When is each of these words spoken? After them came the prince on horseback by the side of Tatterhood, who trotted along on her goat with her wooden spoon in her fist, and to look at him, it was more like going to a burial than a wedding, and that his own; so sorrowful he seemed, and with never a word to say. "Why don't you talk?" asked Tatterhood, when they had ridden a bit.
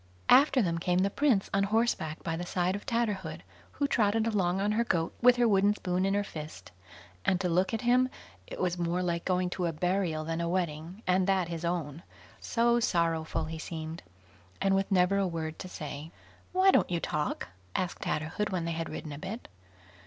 After 0.29 0.63
them 0.63 0.79
came 0.79 0.97
the 0.97 1.11
prince 1.11 1.47
on 1.53 1.61
horseback 1.65 2.23
by 2.23 2.35
the 2.35 2.43
side 2.43 2.75
of 2.75 2.87
Tatterhood, 2.87 3.43
who 3.73 3.87
trotted 3.87 4.25
along 4.25 4.59
on 4.59 4.71
her 4.71 4.83
goat 4.83 5.13
with 5.21 5.35
her 5.35 5.47
wooden 5.47 5.75
spoon 5.75 6.07
in 6.07 6.15
her 6.15 6.23
fist, 6.23 6.71
and 7.23 7.39
to 7.39 7.47
look 7.47 7.71
at 7.71 7.81
him, 7.81 8.09
it 8.47 8.59
was 8.59 8.79
more 8.79 9.03
like 9.03 9.23
going 9.25 9.47
to 9.51 9.67
a 9.67 9.71
burial 9.71 10.25
than 10.25 10.41
a 10.41 10.49
wedding, 10.49 11.03
and 11.05 11.27
that 11.27 11.49
his 11.49 11.63
own; 11.63 12.01
so 12.39 12.79
sorrowful 12.79 13.45
he 13.45 13.59
seemed, 13.59 14.01
and 14.59 14.73
with 14.73 14.91
never 14.91 15.17
a 15.19 15.27
word 15.27 15.59
to 15.59 15.69
say. 15.69 16.09
"Why 16.51 16.71
don't 16.71 16.89
you 16.89 16.99
talk?" 16.99 17.49
asked 17.75 18.01
Tatterhood, 18.01 18.49
when 18.49 18.65
they 18.65 18.71
had 18.71 18.89
ridden 18.89 19.11
a 19.11 19.19
bit. 19.19 19.47